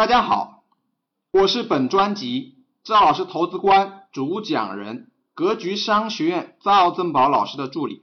[0.00, 0.64] 大家好，
[1.30, 8.02] 我是本专辑赵老师投资观主讲人，格局商学院赵正宝老师的助理。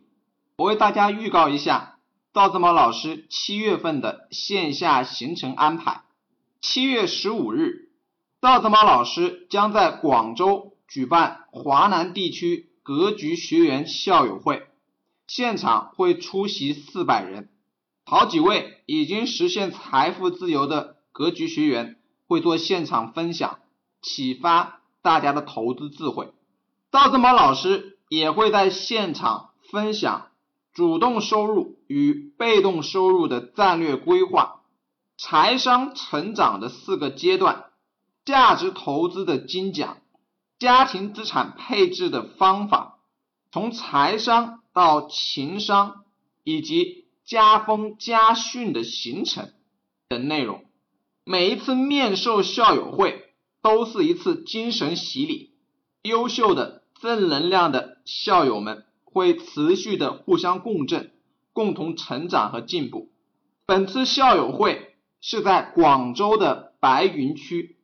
[0.57, 1.97] 我为大家预告一下
[2.35, 6.03] 赵正宝老师七月份的线下行程安排。
[6.61, 7.89] 七月十五日，
[8.41, 14.67] 赵正宝老师将在广州举办华南地区格局学员校友会，
[15.25, 17.49] 现场会出席四百人。
[18.05, 23.57] 好几位已经实现财富自由的格局学员会做现场分享，
[24.03, 26.31] 启发大家的投资智慧。
[26.91, 30.27] 赵正宝老师也会在现场分享
[30.75, 34.61] 主动收入与被动收入的战略规划、
[35.17, 37.65] 财商成长的四个阶段、
[38.23, 39.97] 价值投资的精讲、
[40.59, 42.99] 家庭资产配置的方法，
[43.51, 46.03] 从财商到情商
[46.43, 47.07] 以及。
[47.29, 49.51] 家风家训的形成
[50.07, 50.63] 等内容，
[51.27, 55.51] 每一次面授校友会都是一次精神洗礼。
[56.01, 61.11] 优秀的正能量的校友们会持续的互相共振，
[61.51, 63.11] 共同成长和进步。
[63.65, 67.77] 本次校友会是在广州的白云区，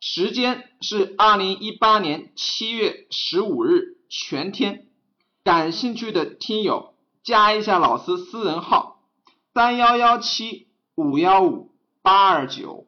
[0.00, 4.86] 时间是二零一八年七月十五日全天。
[5.44, 6.94] 感兴趣的听友。
[7.22, 9.02] 加一下老师私人号
[9.52, 12.85] 三幺幺七五幺五八二九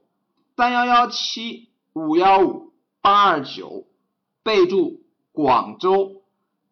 [0.58, 3.86] 三幺幺七五幺五八二九，
[4.42, 6.24] 备注广州，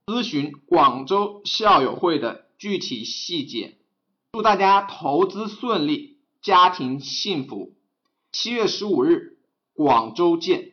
[0.06, 3.78] 咨询广州校友会的具体细节。
[4.32, 7.76] 祝大家投资顺利，家庭幸福。
[8.32, 9.38] 七月十五日，
[9.72, 10.72] 广州见。